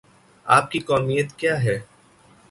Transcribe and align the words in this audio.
آپ 0.45 0.71
کی 0.71 0.79
قومیت 0.79 1.33
کیا 1.33 1.63
ہے؟ 1.63 1.77